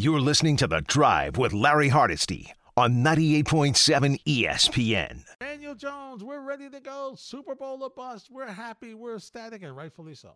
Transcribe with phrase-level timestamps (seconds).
[0.00, 5.24] You're listening to The Drive with Larry Hardesty on 98.7 ESPN.
[5.40, 7.16] Daniel Jones, we're ready to go.
[7.18, 8.28] Super Bowl or bust.
[8.30, 8.94] We're happy.
[8.94, 10.34] We're ecstatic, and rightfully so.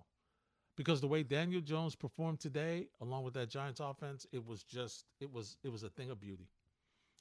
[0.76, 5.04] Because the way Daniel Jones performed today, along with that Giants offense, it was just
[5.20, 6.48] it was it was a thing of beauty.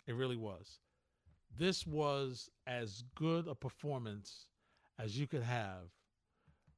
[0.08, 0.80] It really was.
[1.56, 4.48] This was as good a performance
[4.98, 5.92] as you could have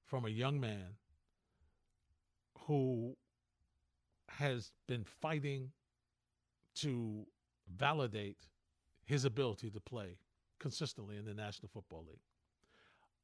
[0.07, 0.97] from a young man
[2.67, 3.15] who
[4.37, 5.71] has been fighting
[6.75, 7.25] to
[7.77, 8.37] validate
[9.05, 10.17] his ability to play
[10.59, 12.19] consistently in the National Football League.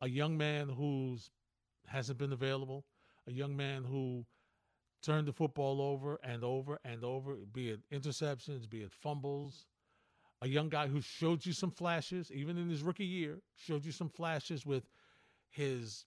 [0.02, 1.32] A young man who's
[1.88, 2.86] hasn't been available,
[3.28, 4.26] a young man who
[5.02, 9.66] turned the football over and over and over, be it interceptions, be it fumbles.
[10.42, 13.92] A young guy who showed you some flashes, even in his rookie year, showed you
[13.92, 14.90] some flashes with
[15.50, 16.06] his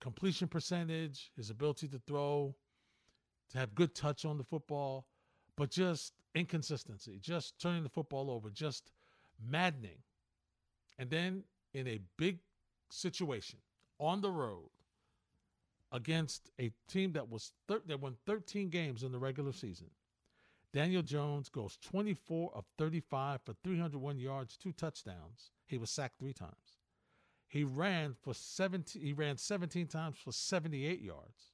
[0.00, 2.54] completion percentage, his ability to throw,
[3.54, 5.06] to have good touch on the football,
[5.56, 8.90] but just inconsistency, just turning the football over, just
[9.48, 9.98] maddening.
[10.98, 12.38] And then in a big
[12.90, 13.60] situation
[13.98, 14.70] on the road
[15.92, 19.90] against a team that was thir- that won 13 games in the regular season.
[20.72, 25.52] Daniel Jones goes 24 of 35 for 301 yards, two touchdowns.
[25.66, 26.78] He was sacked 3 times.
[27.46, 31.53] He ran for 17 he ran 17 times for 78 yards.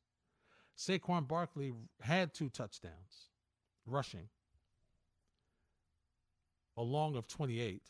[0.80, 3.28] Saquon Barkley had two touchdowns
[3.84, 4.28] rushing,
[6.78, 7.82] a long of 28.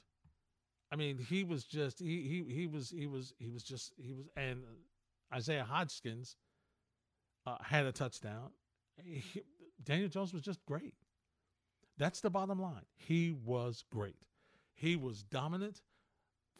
[0.91, 4.13] I mean, he was just he he he was he was he was just he
[4.13, 4.63] was and
[5.33, 6.35] Isaiah Hodgins
[7.47, 8.51] uh, had a touchdown.
[9.05, 9.43] He,
[9.85, 10.95] Daniel Jones was just great.
[11.97, 12.87] That's the bottom line.
[12.97, 14.17] He was great.
[14.75, 15.81] He was dominant.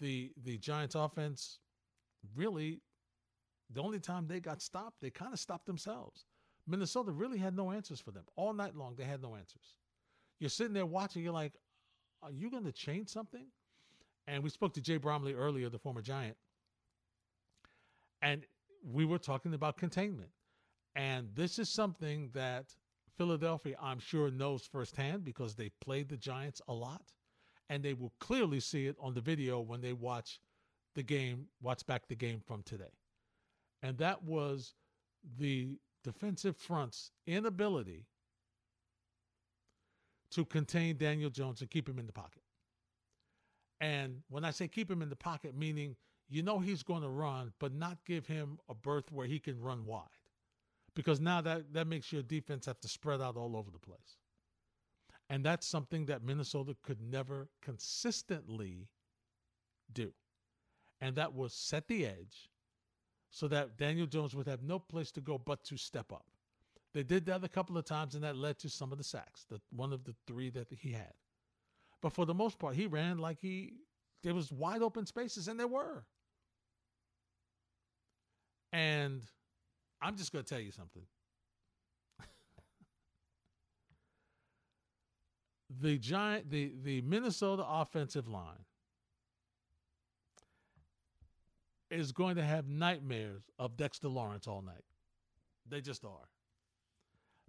[0.01, 1.59] The the Giants offense
[2.37, 2.83] really
[3.73, 6.27] the only time they got stopped, they kind of stopped themselves.
[6.67, 8.25] Minnesota really had no answers for them.
[8.37, 9.75] All night long, they had no answers.
[10.39, 11.53] You're sitting there watching, you're like,
[12.23, 13.47] are you going to change something?
[14.27, 16.37] And we spoke to Jay Bromley earlier, the former Giant,
[18.23, 18.45] and
[18.85, 20.31] we were talking about containment.
[20.95, 22.75] And this is something that
[23.17, 27.03] Philadelphia, I'm sure, knows firsthand because they played the Giants a lot.
[27.69, 30.41] And they will clearly see it on the video when they watch
[30.97, 32.91] the game, watch back the game from today
[33.83, 34.75] and that was
[35.39, 38.07] the defensive front's inability
[40.31, 42.43] to contain Daniel Jones and keep him in the pocket.
[43.81, 45.97] And when I say keep him in the pocket, meaning
[46.29, 49.61] you know he's going to run, but not give him a berth where he can
[49.61, 50.05] run wide.
[50.95, 54.19] Because now that, that makes your defense have to spread out all over the place.
[55.29, 58.89] And that's something that Minnesota could never consistently
[59.93, 60.13] do.
[61.01, 62.51] And that was set the edge
[63.31, 66.27] so that Daniel Jones would have no place to go but to step up.
[66.93, 69.47] They did that a couple of times, and that led to some of the sacks,
[69.49, 71.13] the one of the three that he had.
[72.03, 73.75] But for the most part, he ran like he
[74.23, 76.05] there was wide open spaces, and there were.
[78.73, 79.23] And
[80.03, 81.03] I'm just going to tell you something.
[85.81, 88.65] the giant, the the Minnesota offensive line
[91.91, 94.85] is going to have nightmares of Dexter Lawrence all night.
[95.69, 96.29] They just are.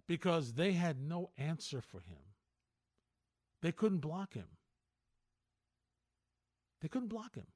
[0.06, 2.18] Because they had no answer for him.
[3.62, 4.48] They couldn't block him.
[6.80, 7.46] They couldn't block him.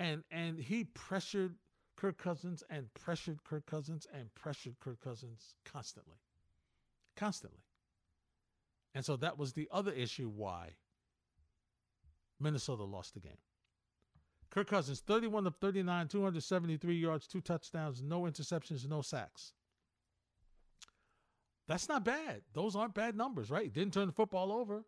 [0.00, 1.54] And and he pressured
[1.96, 6.18] Kirk Cousins and pressured Kirk Cousins and pressured Kirk Cousins constantly.
[7.16, 7.62] Constantly.
[8.94, 10.70] And so that was the other issue why
[12.40, 13.38] Minnesota lost the game.
[14.50, 19.52] Kirk Cousins, 31 of 39, 273 yards, two touchdowns, no interceptions, no sacks.
[21.66, 22.40] That's not bad.
[22.54, 23.70] Those aren't bad numbers, right?
[23.70, 24.84] Didn't turn the football over.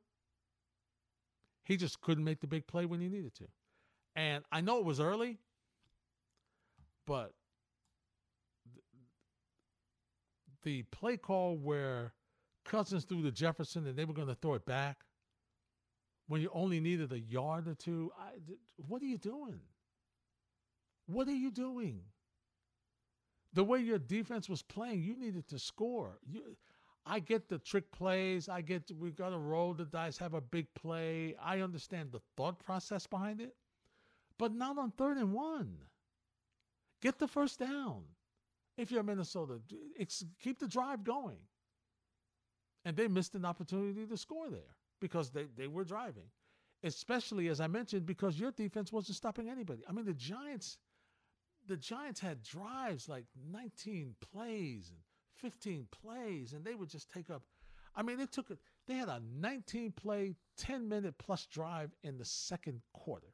[1.65, 3.44] He just couldn't make the big play when he needed to.
[4.16, 5.38] And I know it was early,
[7.06, 7.34] but
[10.62, 12.15] the play call where
[12.65, 15.04] Cousins threw to Jefferson and they were going to throw it back
[16.30, 18.12] when you only needed a yard or two.
[18.16, 18.38] I,
[18.77, 19.59] what are you doing?
[21.06, 22.03] What are you doing?
[23.53, 26.21] The way your defense was playing, you needed to score.
[26.24, 26.56] You,
[27.04, 28.48] I get the trick plays.
[28.48, 31.34] I get we got to roll the dice, have a big play.
[31.42, 33.56] I understand the thought process behind it,
[34.38, 35.78] but not on third and one.
[37.03, 38.04] Get the first down.
[38.78, 39.59] If you're Minnesota,
[40.41, 41.38] keep the drive going.
[42.84, 46.30] And they missed an opportunity to score there because they, they were driving.
[46.82, 49.82] Especially as I mentioned, because your defense wasn't stopping anybody.
[49.88, 50.78] I mean, the Giants,
[51.66, 55.00] the Giants had drives like 19 plays and
[55.36, 57.42] 15 plays, and they would just take up.
[57.94, 58.56] I mean, it took a,
[58.86, 63.32] they had a 19 play, 10 minute plus drive in the second quarter.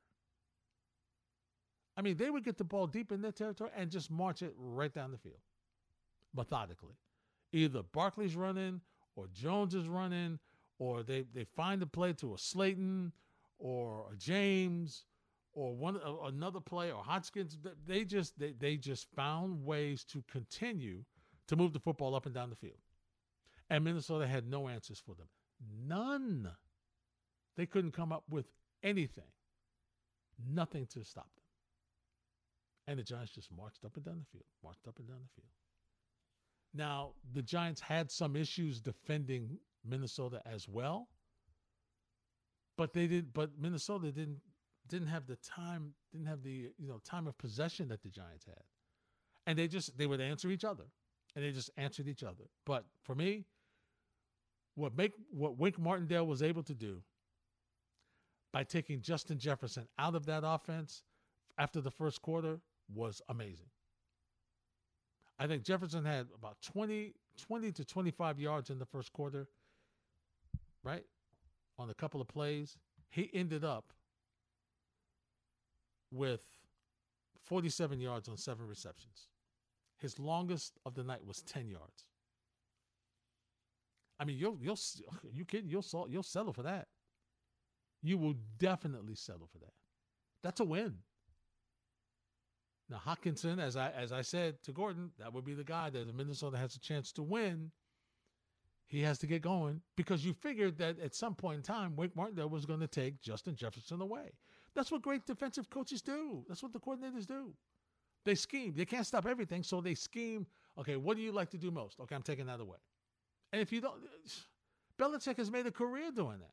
[1.97, 4.55] I mean, they would get the ball deep in their territory and just march it
[4.57, 5.41] right down the field
[6.35, 6.95] methodically.
[7.53, 8.81] Either Barkley's running
[9.15, 10.39] or Jones is running,
[10.79, 13.13] or they, they find a play to a Slayton
[13.59, 15.05] or a James
[15.53, 17.57] or one another play or Hodgins.
[17.87, 21.05] They just they, they just found ways to continue
[21.49, 22.79] to move the football up and down the field.
[23.71, 25.29] And Minnesota had no answers for them.
[25.87, 26.51] None.
[27.57, 28.47] They couldn't come up with
[28.83, 29.25] anything.
[30.53, 31.43] Nothing to stop them.
[32.89, 35.41] And the Giants just marched up and down the field, marched up and down the
[35.41, 35.51] field.
[36.75, 39.59] Now, the Giants had some issues defending
[39.89, 41.09] Minnesota as well.
[42.77, 44.41] But they did but Minnesota didn't
[44.89, 48.45] didn't have the time, didn't have the, you know, time of possession that the Giants
[48.45, 48.63] had.
[49.47, 50.85] And they just they would answer each other.
[51.35, 52.45] And they just answered each other.
[52.65, 53.45] But for me,
[54.75, 57.03] what make what Wink Martindale was able to do
[58.53, 61.03] by taking Justin Jefferson out of that offense
[61.59, 62.61] after the first quarter
[62.95, 63.69] was amazing.
[65.39, 67.13] I think Jefferson had about 20,
[67.47, 69.49] 20 to 25 yards in the first quarter,
[70.87, 71.05] right?
[71.79, 72.79] On a couple of plays.
[73.11, 73.93] He ended up
[76.13, 76.43] with
[77.43, 79.29] 47 yards on seven receptions.
[79.99, 82.07] His longest of the night was 10 yards.
[84.19, 84.79] I mean, you'll you'll
[85.31, 85.69] you kidding?
[85.69, 86.89] You'll you'll settle for that.
[88.03, 89.73] You will definitely settle for that.
[90.43, 90.95] That's a win.
[92.89, 96.09] Now Hockenson, as I as I said to Gordon, that would be the guy that
[96.09, 97.73] if Minnesota has a chance to win,
[98.89, 102.15] he has to get going because you figured that at some point in time, Wink
[102.15, 104.33] Martindale was going to take Justin Jefferson away.
[104.75, 106.45] That's what great defensive coaches do.
[106.49, 107.53] That's what the coordinators do.
[108.25, 108.75] They scheme.
[108.77, 110.47] They can't stop everything, so they scheme.
[110.79, 111.99] Okay, what do you like to do most?
[112.01, 112.79] Okay, I'm taking that away.
[113.53, 114.01] And if you don't,
[115.01, 116.51] Belichick has made a career doing that.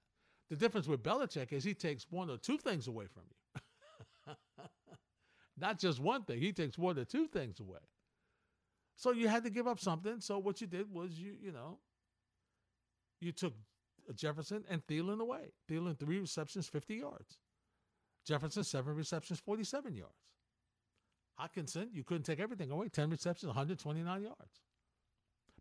[0.50, 4.36] The difference with Belichick is he takes one or two things away from you.
[5.58, 6.40] Not just one thing.
[6.40, 7.80] He takes one or two things away.
[8.96, 10.20] So you had to give up something.
[10.20, 11.80] So what you did was you, you know,
[13.24, 13.54] you took
[14.16, 15.54] Jefferson and Thielen away.
[15.70, 17.38] Thielen three receptions, 50 yards.
[18.26, 20.14] Jefferson seven receptions, 47 yards.
[21.40, 22.90] Hockenson, you couldn't take everything away.
[22.90, 24.62] 10 receptions, 129 yards.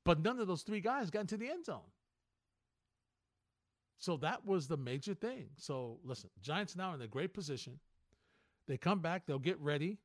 [0.04, 1.80] But none of those three guys got into the end zone.
[3.98, 5.46] So that was the major thing.
[5.56, 7.78] So listen, Giants now in a great position.
[8.66, 9.98] They come back, they'll get ready.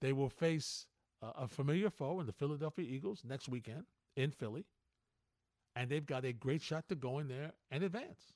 [0.00, 0.86] They will face
[1.22, 3.84] a, a familiar foe in the Philadelphia Eagles next weekend
[4.16, 4.66] in Philly.
[5.76, 8.32] And they've got a great shot to go in there and advance.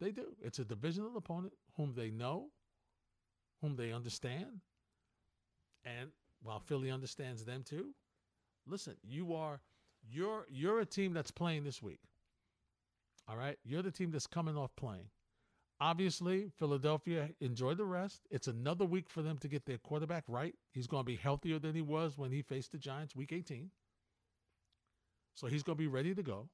[0.00, 0.36] They do.
[0.40, 2.48] It's a divisional opponent whom they know,
[3.60, 4.60] whom they understand.
[5.84, 6.10] And
[6.42, 7.94] while Philly understands them too,
[8.66, 9.60] listen, you are
[10.08, 12.00] you're you're a team that's playing this week.
[13.28, 13.58] All right?
[13.64, 15.08] You're the team that's coming off playing.
[15.80, 18.26] Obviously, Philadelphia enjoyed the rest.
[18.30, 20.54] It's another week for them to get their quarterback right.
[20.70, 23.70] He's going to be healthier than he was when he faced the Giants week 18.
[25.34, 26.48] So he's going to be ready to go.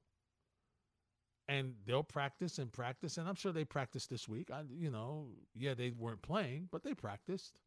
[1.47, 3.17] And they'll practice and practice.
[3.17, 4.49] And I'm sure they practiced this week.
[4.51, 7.59] I, you know, yeah, they weren't playing, but they practiced.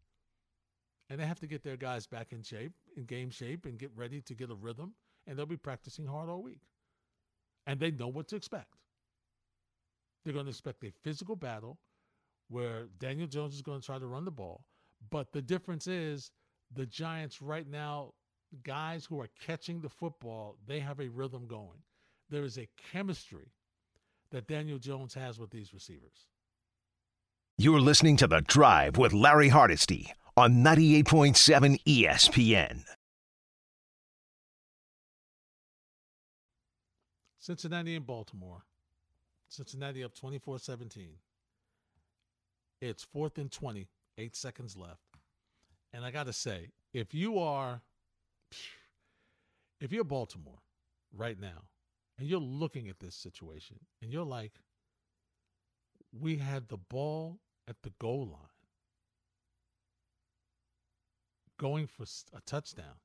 [1.10, 3.90] And they have to get their guys back in shape, in game shape, and get
[3.94, 4.94] ready to get a rhythm.
[5.26, 6.62] And they'll be practicing hard all week.
[7.66, 8.74] And they know what to expect.
[10.24, 11.78] They're going to expect a physical battle
[12.48, 14.64] where Daniel Jones is going to try to run the ball.
[15.10, 16.30] But the difference is
[16.72, 18.12] the Giants right now,
[18.62, 21.82] guys who are catching the football, they have a rhythm going.
[22.30, 23.52] There is a chemistry
[24.30, 26.26] that Daniel Jones has with these receivers.
[27.56, 32.84] You're listening to The Drive with Larry Hardesty on 98.7 ESPN.
[37.38, 38.62] Cincinnati and Baltimore.
[39.48, 41.10] Cincinnati up 24 17.
[42.80, 43.86] It's fourth and 20,
[44.18, 45.02] eight seconds left.
[45.92, 47.82] And I got to say, if you are,
[49.80, 50.58] if you're Baltimore
[51.16, 51.62] right now,
[52.18, 54.52] and you're looking at this situation, and you're like,
[56.18, 58.54] we had the ball at the goal line
[61.58, 62.04] going for
[62.36, 62.98] a touchdown.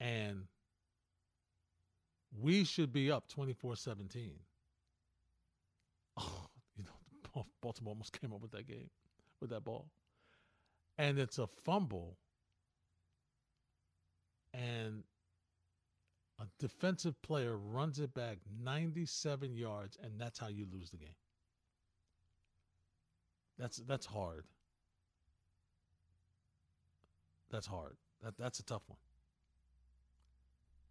[0.00, 0.46] And
[2.40, 4.32] we should be up 24 17.
[6.18, 6.46] Oh,
[6.78, 8.88] you know, Baltimore almost came up with that game,
[9.38, 9.90] with that ball.
[10.96, 12.16] And it's a fumble.
[14.56, 15.02] And
[16.40, 21.14] a defensive player runs it back 97 yards, and that's how you lose the game.
[23.58, 24.44] That's that's hard.
[27.50, 27.96] That's hard.
[28.22, 28.98] That that's a tough one.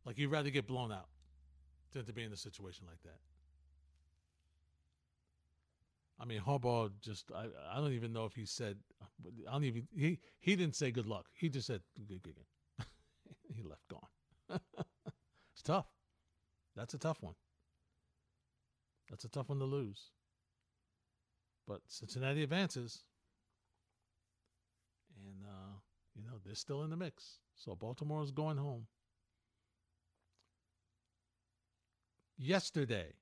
[0.05, 1.09] Like you'd rather get blown out
[1.91, 3.19] than to be in a situation like that.
[6.19, 8.77] I mean, Harbaugh just, I, I don't even know if he said,
[9.49, 11.25] I don't even, he, he didn't say good luck.
[11.33, 12.45] He just said, good, good, good.
[13.53, 14.07] He left gone.
[15.53, 15.87] it's tough.
[16.75, 17.35] That's a tough one.
[19.09, 20.11] That's a tough one to lose.
[21.67, 23.03] But Cincinnati advances.
[25.17, 25.79] And, uh,
[26.15, 27.39] you know, they're still in the mix.
[27.55, 28.87] So Baltimore is going home.
[32.37, 33.13] Yesterday,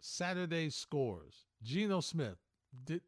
[0.00, 1.46] Saturday scores.
[1.62, 2.38] Geno Smith
[2.84, 3.00] did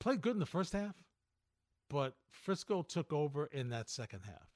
[0.00, 0.94] played good in the first half,
[1.88, 4.53] but Frisco took over in that second half.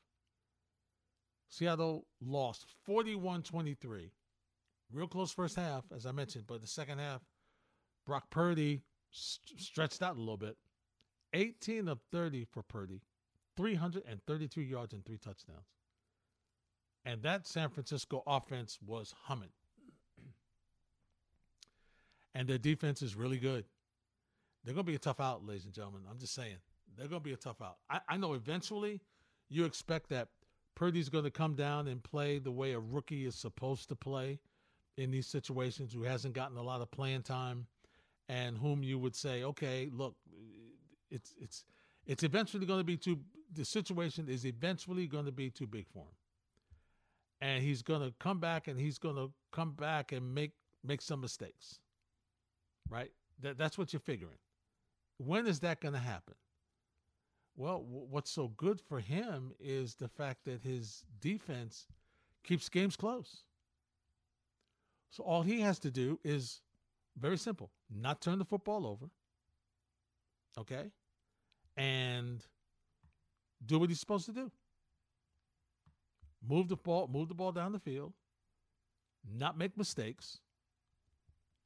[1.49, 4.11] Seattle lost 41 23.
[4.93, 7.21] Real close first half, as I mentioned, but the second half,
[8.07, 10.57] Brock Purdy st- stretched out a little bit.
[11.35, 13.03] 18 of 30 for Purdy,
[13.57, 15.67] 332 yards and three touchdowns.
[17.05, 19.51] And that San Francisco offense was humming.
[22.35, 23.65] and their defense is really good.
[24.65, 26.03] They're going to be a tough out, ladies and gentlemen.
[26.11, 26.57] I'm just saying.
[26.97, 27.77] They're going to be a tough out.
[27.91, 29.01] I, I know eventually
[29.49, 30.29] you expect that
[30.79, 34.39] Purdy's going to come down and play the way a rookie is supposed to play
[34.97, 37.67] in these situations, who hasn't gotten a lot of playing time,
[38.29, 40.15] and whom you would say, okay, look,
[41.11, 41.65] it's it's
[42.07, 43.19] it's eventually going to be too.
[43.53, 46.15] The situation is eventually going to be too big for him,
[47.41, 50.53] and he's going to come back and he's going to come back and make
[50.85, 51.81] make some mistakes.
[52.89, 53.11] Right?
[53.41, 54.39] That that's what you're figuring.
[55.17, 56.35] When is that going to happen?
[57.59, 61.89] Well, what's so good for him is the fact that his defense
[62.45, 63.43] keeps games close.
[65.11, 66.61] So all he has to do is
[67.19, 69.07] very simple not turn the football over.
[70.57, 70.93] Okay?
[71.77, 72.45] And
[73.67, 74.53] do what he's supposed to do.
[76.49, 78.13] Move the ball, move the ball down the field,
[79.29, 80.39] not make mistakes,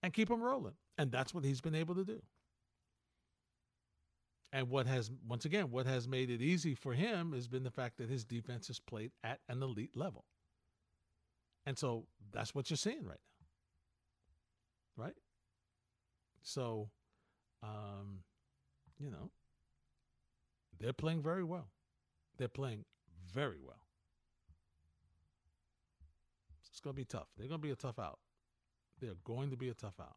[0.03, 0.73] and keep them rolling.
[0.97, 2.23] And that's what he's been able to do.
[4.53, 7.71] And what has, once again, what has made it easy for him has been the
[7.71, 10.25] fact that his defense has played at an elite level.
[11.65, 13.21] And so that's what you're seeing right
[14.97, 15.05] now.
[15.05, 15.17] Right?
[16.43, 16.91] So,
[17.63, 18.19] um,
[18.99, 19.31] you know,
[20.79, 21.69] they're playing very well.
[22.37, 22.85] They're playing
[23.33, 23.87] very well.
[26.71, 27.29] It's going to be tough.
[27.39, 28.19] They're going to be a tough out.
[29.01, 30.17] They're going to be a tough out.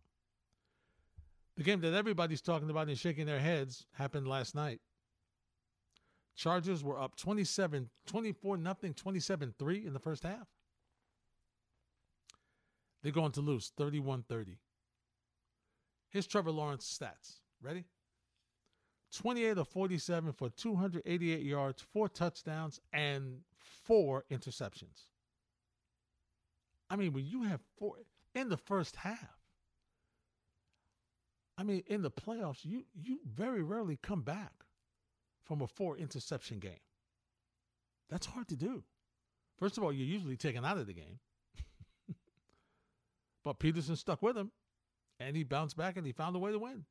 [1.58, 4.82] The game that everybody's talking about and shaking their heads happened last night.
[6.36, 10.48] Chargers were up 27, 24 nothing, 27 3 in the first half.
[13.02, 14.58] They're going to lose 31 30.
[16.10, 17.40] Here's Trevor Lawrence stats.
[17.62, 17.86] Ready?
[19.16, 25.08] 28 of 47 for 288 yards, four touchdowns, and four interceptions.
[26.90, 27.96] I mean, when you have four
[28.34, 29.45] in the first half,
[31.58, 34.52] I mean, in the playoffs, you you very rarely come back
[35.44, 36.80] from a four interception game.
[38.10, 38.84] That's hard to do.
[39.58, 41.20] First of all, you're usually taken out of the game.
[43.44, 44.52] but Pederson stuck with him,
[45.20, 46.86] and he bounced back and he found a way to win.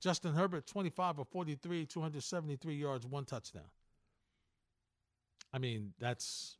[0.00, 3.68] Justin Herbert, 25 of 43, 273 yards, one touchdown.
[5.52, 6.56] I mean, that's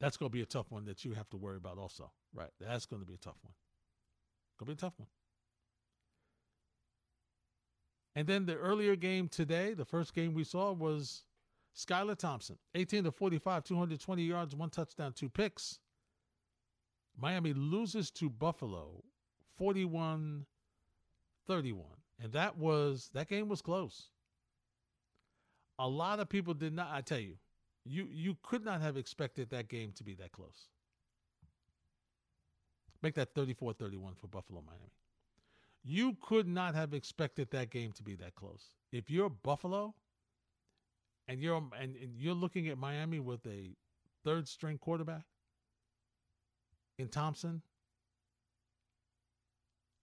[0.00, 2.10] that's going to be a tough one that you have to worry about also.
[2.34, 2.50] Right.
[2.60, 3.54] That's going to be a tough one.
[4.58, 5.08] Going to be a tough one.
[8.14, 11.24] And then the earlier game today, the first game we saw was
[11.74, 15.78] Skylar Thompson, 18 to 45, 220 yards, one touchdown, two picks.
[17.16, 19.02] Miami loses to Buffalo
[19.56, 20.46] 41
[21.46, 21.86] 31.
[22.22, 24.10] And that was that game was close.
[25.78, 27.36] A lot of people did not I tell you,
[27.84, 30.68] you you could not have expected that game to be that close.
[33.02, 34.92] Make that 34-31 for Buffalo Miami.
[35.84, 38.70] You could not have expected that game to be that close.
[38.92, 39.94] If you're Buffalo
[41.26, 43.74] and you're and, and you're looking at Miami with a
[44.24, 45.24] third string quarterback
[46.98, 47.62] in Thompson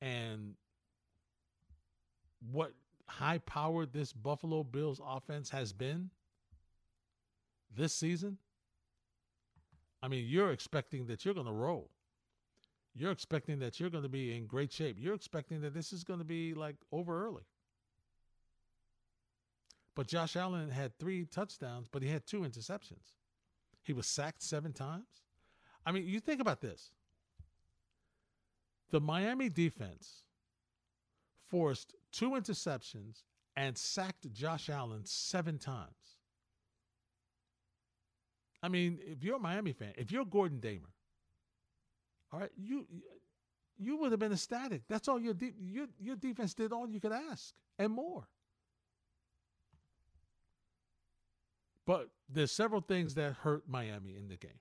[0.02, 0.56] and
[2.52, 2.74] what
[3.08, 6.10] high powered this Buffalo Bills offense has been
[7.76, 8.38] this season,
[10.02, 11.90] I mean, you're expecting that you're going to roll.
[12.96, 14.98] You're expecting that you're going to be in great shape.
[15.00, 17.44] You're expecting that this is going to be like over early.
[19.96, 23.14] But Josh Allen had three touchdowns, but he had two interceptions.
[23.84, 25.24] He was sacked seven times.
[25.86, 26.92] I mean, you think about this.
[28.92, 30.24] The Miami defense
[31.48, 33.24] forced two interceptions
[33.56, 36.18] and sacked Josh Allen seven times.
[38.62, 40.90] I mean, if you're a Miami fan, if you're Gordon Damer,
[42.32, 42.86] all right, you
[43.78, 44.84] you would have been ecstatic.
[44.88, 48.28] That's all your your your defense did all you could ask and more.
[51.86, 54.60] But there's several things that hurt Miami in the game.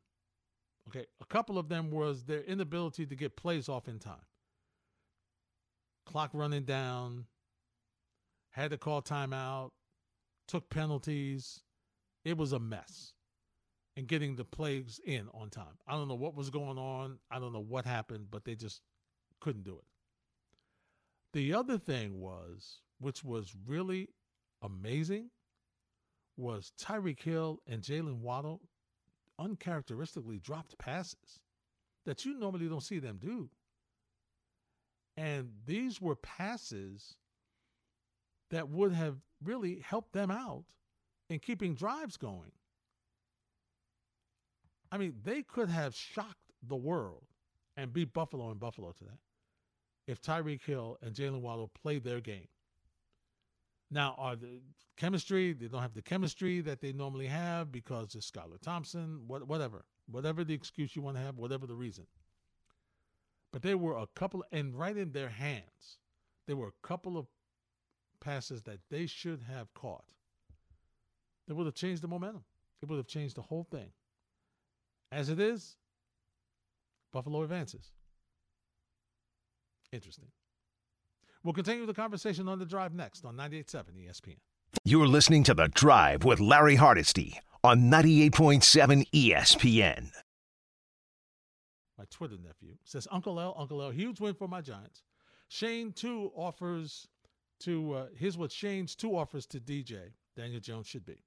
[0.89, 4.25] Okay, a couple of them was their inability to get plays off in time.
[6.07, 7.27] Clock running down,
[8.53, 9.73] had to call timeout,
[10.47, 11.61] took penalties.
[12.25, 13.13] It was a mess.
[13.99, 15.77] And getting the plays in on time.
[15.89, 17.19] I don't know what was going on.
[17.33, 18.81] I don't know what happened, but they just
[19.41, 19.85] couldn't do it.
[21.33, 24.09] The other thing was, which was really
[24.63, 25.31] amazing,
[26.37, 28.61] was Tyreek Hill and Jaylen Waddle
[29.37, 31.41] uncharacteristically dropped passes
[32.07, 33.51] that you normally don't see them do.
[35.17, 37.17] And these were passes
[38.53, 40.67] that would have really helped them out
[41.29, 42.53] in keeping drives going.
[44.91, 47.25] I mean, they could have shocked the world
[47.77, 49.19] and beat Buffalo and Buffalo today
[50.07, 52.49] if Tyreek Hill and Jaylen Waddle played their game.
[53.91, 54.61] Now, are the
[54.97, 55.53] chemistry?
[55.53, 59.23] They don't have the chemistry that they normally have because of Skylar Thompson.
[59.27, 62.07] What, whatever, whatever the excuse you want to have, whatever the reason.
[63.53, 65.99] But there were a couple, and right in their hands,
[66.47, 67.27] there were a couple of
[68.21, 70.13] passes that they should have caught.
[71.47, 72.45] That would have changed the momentum.
[72.83, 73.91] It would have changed the whole thing.
[75.11, 75.77] As it is,
[77.13, 77.93] Buffalo advances.
[79.93, 80.29] Interesting.
[81.43, 84.37] We'll continue the conversation on the drive next on 98.7 ESPN.
[84.85, 90.11] You're listening to The Drive with Larry Hardesty on 98.7 ESPN.
[91.97, 95.03] My Twitter nephew says, Uncle L, Uncle L, huge win for my Giants.
[95.49, 97.09] Shane, too, offers
[97.61, 101.25] to, uh, here's what Shane's two offers to DJ, Daniel Jones, should be.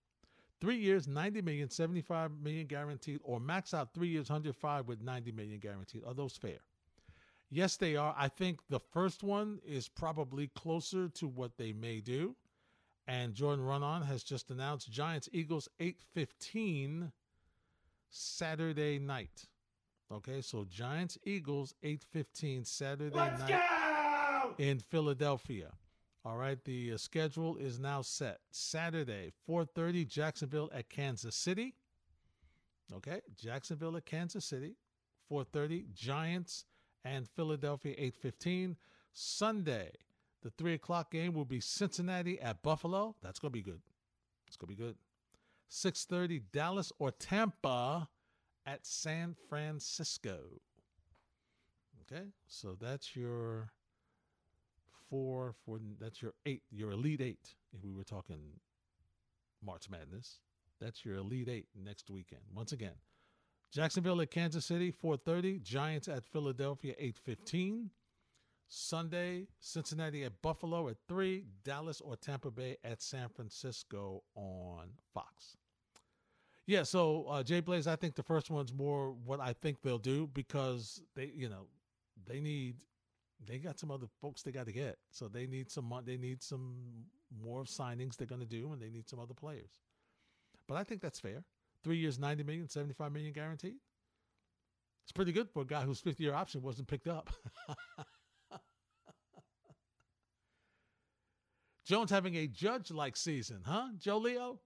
[0.62, 5.32] Three years, 90 million, 75 million guaranteed, or max out three years, 105 with 90
[5.32, 6.04] million guaranteed.
[6.06, 6.60] Are those fair?
[7.50, 8.16] Yes, they are.
[8.18, 12.36] I think the first one is probably closer to what they may do.
[13.08, 17.12] And Jordan Raanan has just announced Giants Eagles 815
[18.10, 19.48] Saturday night.
[20.12, 24.54] Okay, so Giants Eagles 815 Saturday Let's night go!
[24.60, 25.72] in Philadelphia.
[26.24, 28.42] All right, the uh, schedule is now set.
[28.52, 31.74] Saturday, 4:30 Jacksonville at Kansas City.
[32.94, 34.76] Okay, Jacksonville at Kansas City.
[35.32, 36.66] 4:30 Giants
[37.04, 38.76] and Philadelphia 8:15.
[39.14, 39.92] Sunday,
[40.44, 43.16] the three o'clock game will be Cincinnati at Buffalo.
[43.24, 43.82] That's gonna be good.
[44.48, 44.98] It's gonna be good.
[45.70, 48.10] 6:30 Dallas or Tampa
[48.66, 50.62] at San Francisco.
[52.02, 53.72] Okay, so that's your
[55.12, 57.54] four for that's your eight, your elite eight.
[57.72, 58.40] If we were talking
[59.64, 60.40] March Madness,
[60.80, 62.42] that's your elite eight next weekend.
[62.52, 62.96] Once again,
[63.72, 65.62] Jacksonville at Kansas City, 4:30.
[65.62, 67.92] Giants at Philadelphia, 8:15.
[68.74, 71.46] Sunday, Cincinnati at Buffalo at 3.
[71.64, 75.58] Dallas or Tampa Bay at San Francisco on Fox.
[76.68, 79.98] Yeah, so uh, Jay Blaze, I think the first one's more what I think they'll
[79.98, 81.68] do because they, you know,
[82.26, 82.78] they need
[83.46, 84.98] they got some other folks they got to get.
[85.12, 86.76] So they need some they need some
[87.44, 89.80] more signings they're going to do, and they need some other players.
[90.68, 91.44] But I think that's fair.
[91.84, 93.78] Three years, 90 million, 75 million guaranteed.
[95.04, 97.32] It's pretty good for a guy whose fifth year option wasn't picked up.
[101.86, 103.88] Jones having a judge like season, huh?
[103.98, 104.60] Joe Leo?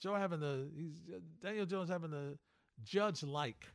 [0.00, 1.00] Joe having the he's
[1.42, 2.38] Daniel Jones having the
[2.84, 3.66] judge like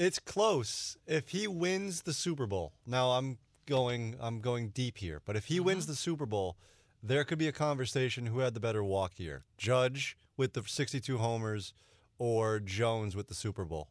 [0.00, 0.96] it's close.
[1.06, 3.36] If he wins the Super Bowl, now I'm
[3.66, 5.66] going I'm going deep here, but if he mm-hmm.
[5.66, 6.56] wins the Super Bowl,
[7.02, 9.44] there could be a conversation who had the better walk year.
[9.58, 11.74] Judge with the 62 homers
[12.18, 13.88] or Jones with the Super Bowl.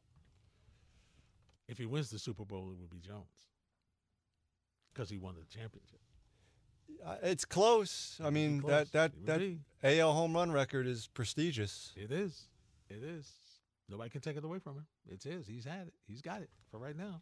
[1.67, 3.27] If he wins the Super Bowl, it would be Jones.
[4.95, 5.99] Cuz he won the championship.
[7.05, 8.19] Uh, it's close.
[8.23, 8.89] I mean, close.
[8.89, 9.59] that that that be.
[9.83, 11.93] AL home run record is prestigious.
[11.95, 12.47] It is.
[12.89, 13.31] It is.
[13.89, 14.85] Nobody can take it away from him.
[15.09, 15.47] It's his.
[15.47, 15.93] He's had it.
[16.07, 17.21] He's got it for right now.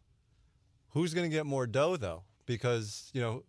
[0.90, 2.24] Who's going to get more dough though?
[2.46, 3.44] Because you know,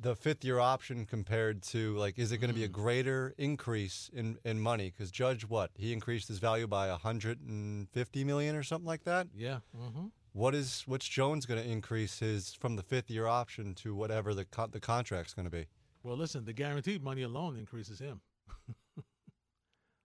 [0.00, 2.72] the fifth year option compared to like, is it going to be a mm.
[2.72, 4.92] greater increase in in money?
[4.96, 9.28] Because Judge, what he increased his value by 150 million or something like that.
[9.34, 9.58] Yeah.
[9.76, 10.06] Mm-hmm.
[10.32, 14.34] What is what's Jones going to increase his from the fifth year option to whatever
[14.34, 15.66] the the contract's going to be?
[16.02, 18.20] Well, listen, the guaranteed money alone increases him.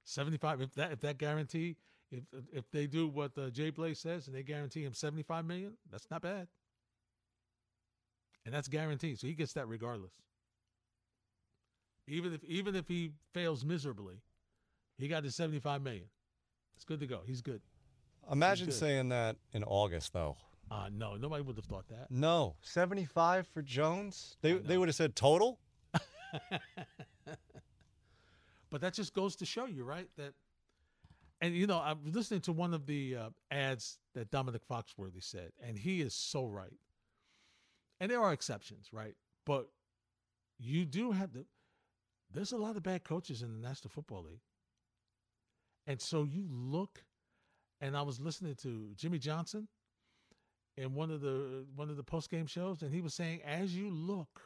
[0.04, 1.76] 75 if that if that guarantee
[2.12, 5.74] if if they do what uh, Jay Blaze says and they guarantee him 75 million,
[5.90, 6.48] that's not bad.
[8.46, 9.20] And that's guaranteed.
[9.20, 10.14] So he gets that regardless.
[12.08, 14.22] Even if even if he fails miserably,
[14.98, 16.06] he got his 75 million.
[16.76, 17.22] It's good to go.
[17.26, 17.62] He's good.
[18.32, 18.76] Imagine good.
[18.76, 20.38] saying that in August, though.
[20.70, 22.10] Uh, no, nobody would have thought that.
[22.10, 24.38] No, 75 for Jones.
[24.42, 25.60] They they would have said total.
[28.72, 30.08] But that just goes to show you, right?
[30.18, 30.34] That,
[31.42, 35.52] and you know, I'm listening to one of the uh, ads that Domonique Foxworth said,
[35.62, 36.80] and he is so right.
[38.00, 39.16] And there are exceptions, right?
[39.46, 39.68] But
[40.60, 41.46] you do have to.
[42.32, 44.42] There's a lot of bad coaches in the National Football League,
[45.88, 47.04] and so you look.
[47.84, 49.68] And I was listening to Jimmy Johnson
[50.78, 53.76] in one of the one of the post game shows, and he was saying, as
[53.76, 54.42] you look,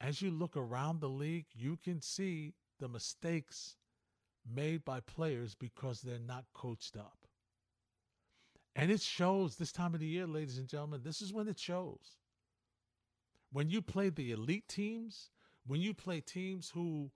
[0.00, 3.76] as you look around the league, you can see the mistakes
[4.46, 7.18] made by players because they're not coached up.
[8.76, 11.00] And it shows this time of the year, ladies and gentlemen.
[11.02, 12.16] This is when it shows.
[13.52, 15.30] When you play the elite teams,
[15.66, 17.10] when you play teams who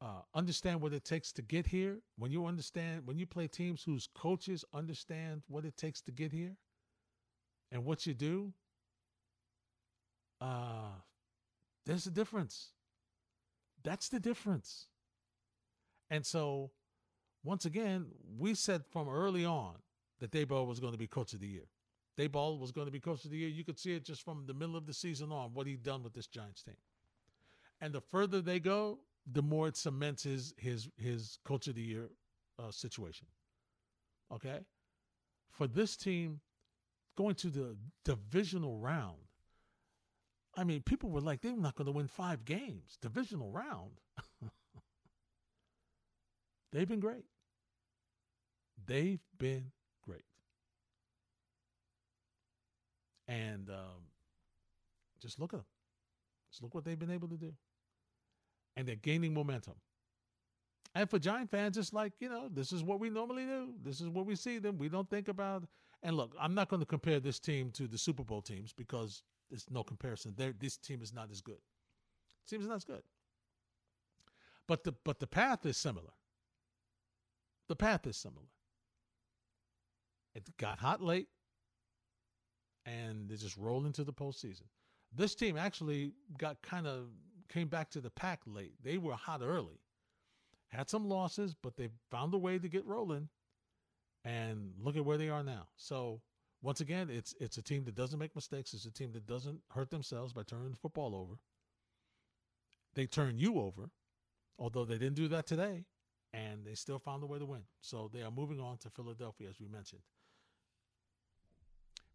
[0.00, 3.82] uh, understand what it takes to get here, when you understand, when you play teams
[3.82, 6.56] whose coaches understand what it takes to get here
[7.72, 8.52] and what you do,
[10.40, 10.92] uh,
[11.86, 12.70] there's a difference.
[13.82, 14.86] That's the difference.
[16.10, 16.70] And so,
[17.42, 18.06] once again,
[18.38, 19.74] we said from early on
[20.20, 21.68] that Daboll was going to be coach of the year.
[22.16, 23.48] Daboll was going to be coach of the year.
[23.48, 26.02] You could see it just from the middle of the season on, what he'd done
[26.02, 26.76] with this Giants team.
[27.80, 31.82] And the further they go, the more it cements his his his coach of the
[31.82, 32.10] year
[32.58, 33.26] uh, situation.
[34.32, 34.60] Okay,
[35.50, 36.40] for this team
[37.16, 39.16] going to the divisional round.
[40.56, 44.00] I mean, people were like, they're not going to win five games, divisional round.
[46.74, 47.24] They've been great.
[48.84, 49.70] They've been
[50.02, 50.24] great.
[53.28, 54.08] And um,
[55.22, 55.66] just look at them.
[56.50, 57.52] Just look what they've been able to do.
[58.76, 59.74] And they're gaining momentum.
[60.96, 63.68] And for Giant fans, it's like, you know, this is what we normally do.
[63.80, 64.76] This is what we see them.
[64.76, 65.64] We don't think about.
[66.02, 69.22] And look, I'm not going to compare this team to the Super Bowl teams because
[69.48, 70.34] there's no comparison.
[70.36, 71.60] They're, this team is not as good.
[72.48, 73.02] Team is not as good.
[74.66, 76.10] But the but the path is similar.
[77.68, 78.46] The path is similar.
[80.34, 81.28] It got hot late,
[82.84, 84.64] and they just rolled into the postseason.
[85.14, 87.06] This team actually got kind of
[87.48, 88.74] came back to the pack late.
[88.82, 89.80] They were hot early,
[90.68, 93.28] had some losses, but they found a way to get rolling.
[94.26, 95.68] And look at where they are now.
[95.76, 96.22] So
[96.62, 98.72] once again, it's it's a team that doesn't make mistakes.
[98.72, 101.34] It's a team that doesn't hurt themselves by turning the football over.
[102.94, 103.90] They turn you over,
[104.58, 105.84] although they didn't do that today
[106.34, 107.62] and they still found a way to win.
[107.80, 110.00] So they are moving on to Philadelphia, as we mentioned.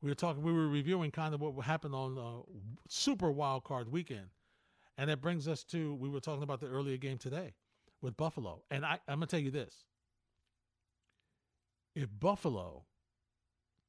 [0.02, 2.42] We were talking, we were reviewing kind of what happened on uh,
[2.88, 4.28] Super Wild Card Weekend,
[4.98, 7.54] and that brings us to we were talking about the earlier game today
[8.02, 9.86] with Buffalo, and I, I'm gonna tell you this:
[11.96, 12.86] if Buffalo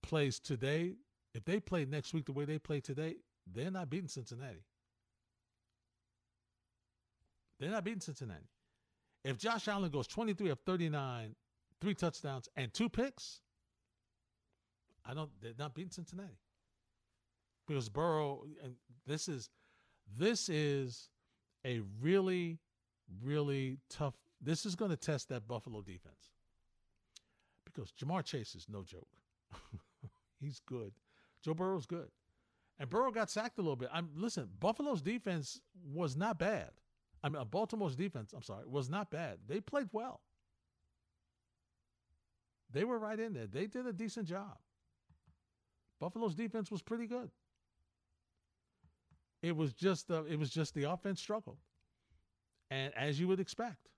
[0.02, 0.94] plays today,
[1.32, 3.16] if they play next week the way they play today,
[3.52, 4.64] they're not beating Cincinnati.
[7.60, 8.48] They're not beating Cincinnati.
[9.24, 11.34] If Josh Allen goes 23 of 39,
[11.80, 13.40] three touchdowns and two picks,
[15.04, 16.38] I don't they're not beating Cincinnati.
[17.66, 18.74] Because Burrow and
[19.06, 19.48] this is
[20.18, 21.10] this is
[21.64, 22.58] a really
[23.22, 26.30] really tough this is going to test that Buffalo defense.
[27.64, 29.08] Because Ja'Marr Chase is no joke.
[30.40, 30.92] He's good.
[31.42, 32.08] Joe Burrow's good.
[32.78, 33.90] And Burrow got sacked a little bit.
[33.92, 35.60] I'm listen, Buffalo's defense
[35.92, 36.70] was not bad.
[37.22, 39.38] I mean, uh, Baltimore's defense, I'm sorry, was not bad.
[39.46, 40.20] They played well.
[42.72, 43.46] They were right in there.
[43.46, 44.56] They did a decent job.
[46.00, 47.30] Buffalo's defense was pretty good.
[49.42, 51.58] It was just the it was just the offense struggled,
[52.70, 53.88] and as you would expect.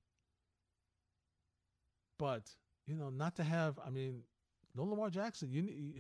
[2.18, 2.42] But
[2.87, 3.78] you know, not to have.
[3.85, 4.22] I mean,
[4.74, 5.50] no Lamar Jackson.
[5.50, 5.94] You, you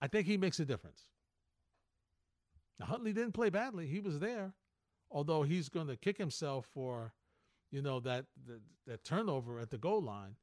[0.00, 1.04] I think he makes a difference.
[2.78, 3.86] Now, Huntley didn't play badly.
[3.86, 4.52] He was there
[5.10, 7.12] although he's going to kick himself for,
[7.70, 10.36] you know, that, that that turnover at the goal line,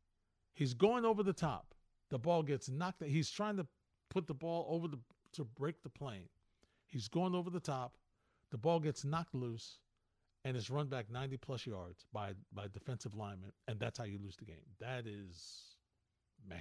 [0.54, 1.74] he's going over the top.
[2.10, 3.04] The ball gets knocked.
[3.04, 3.68] He's trying to
[4.10, 5.00] put the ball over the
[5.34, 6.30] to break the plane.
[6.88, 7.98] He's going over the top.
[8.52, 9.80] The ball gets knocked loose,
[10.46, 14.20] and it's run back 90 plus yards by by defensive lineman, and that's how you
[14.24, 14.68] lose the game.
[14.80, 15.76] That is,
[16.48, 16.60] man,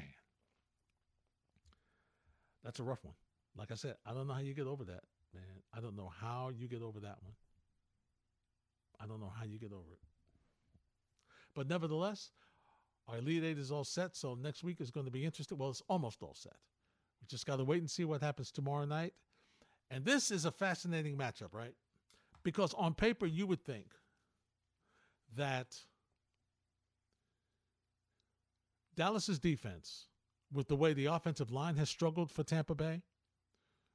[2.64, 3.14] that's a rough one.
[3.56, 5.02] Like I said, I don't know how you get over that,
[5.34, 5.44] man.
[5.74, 7.34] I don't know how you get over that one.
[9.02, 9.98] I don't know how you get over it.
[11.54, 12.30] But nevertheless,
[13.08, 14.16] our Elite Eight is all set.
[14.16, 15.58] So next week is going to be interesting.
[15.58, 16.56] Well, it's almost all set.
[17.20, 19.14] We just got to wait and see what happens tomorrow night.
[19.90, 21.74] And this is a fascinating matchup, right?
[22.42, 23.86] Because on paper, you would think
[25.36, 25.76] that
[28.96, 30.06] Dallas's defense
[30.52, 33.02] with the way the offensive line has struggled for Tampa Bay,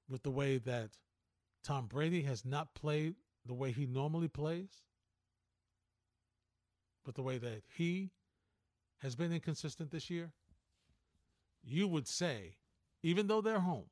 [0.09, 0.91] with the way that
[1.63, 3.15] Tom Brady has not played
[3.45, 4.83] the way he normally plays,
[7.07, 8.11] with the way that he
[8.99, 10.33] has been inconsistent this year,
[11.63, 12.57] you would say,
[13.01, 13.85] even though they're home,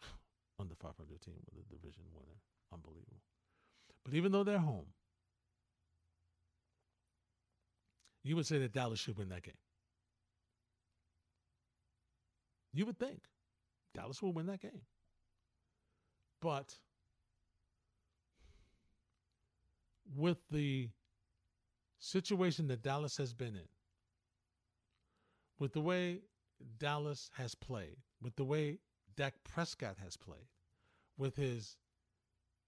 [0.58, 2.38] under 500 team with a division winner,
[2.72, 3.20] unbelievable.
[4.04, 4.86] But even though they're home,
[8.22, 9.54] you would say that Dallas should win that game.
[12.72, 13.22] You would think
[13.94, 14.82] Dallas will win that game.
[16.40, 16.74] But
[20.16, 20.90] with the
[22.04, 23.68] situation that Dallas has been in,
[25.58, 26.20] with the way
[26.78, 28.78] Dallas has played, with the way
[29.16, 30.48] Dak Prescott has played,
[31.16, 31.76] with his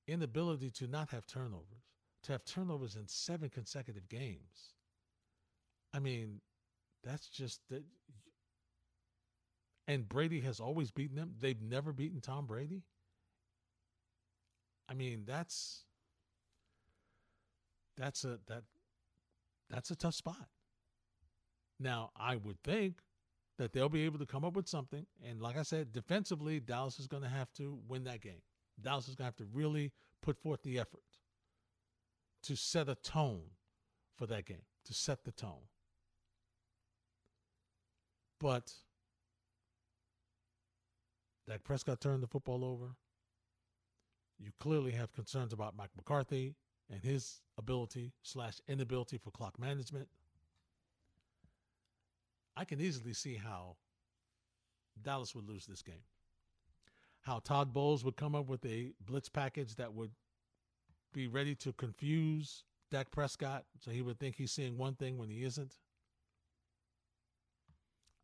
[0.09, 1.85] inability to not have turnovers,
[2.22, 4.72] to have turnovers in seven consecutive games.
[5.92, 6.40] I mean,
[7.05, 7.85] that's just that.
[9.88, 11.35] And Brady has always beaten them.
[11.38, 12.83] They've never beaten Tom Brady.
[14.88, 15.85] I mean, that's
[17.96, 18.64] that's a that
[19.70, 20.48] that's a tough spot.
[21.79, 23.00] Now, I would think
[23.59, 25.07] that they'll be able to come up with something.
[25.26, 28.42] And like I said, defensively, Dallas is going to have to win that game.
[28.81, 31.00] Dallas is going to have to really put forth the effort
[32.44, 33.42] to set a tone
[34.16, 35.68] for that game, to set the tone.
[38.38, 38.72] But
[41.48, 42.96] Dak Prescott turned the football over.
[44.38, 46.55] You clearly have concerns about Mike McCarthy
[46.90, 50.09] and his ability slash inability for clock management.
[52.57, 53.77] I can easily see how
[55.03, 56.05] Dallas would lose this game.
[57.20, 60.12] How Todd Bowles would come up with a blitz package that would
[61.12, 65.29] be ready to confuse Dak Prescott so he would think he's seeing one thing when
[65.29, 65.75] he isn't.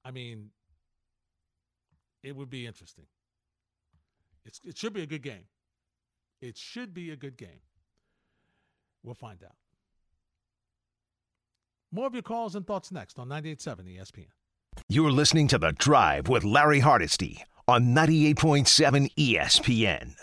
[0.04, 0.50] I mean,
[2.22, 3.06] it would be interesting.
[4.44, 5.46] It's, it should be a good game.
[6.40, 7.60] It should be a good game.
[9.02, 9.54] We'll find out.
[11.90, 14.26] More of your calls and thoughts next on 98.7 ESPN.
[14.88, 20.14] You're listening to The Drive with Larry Hardesty on 98.7 ESPN.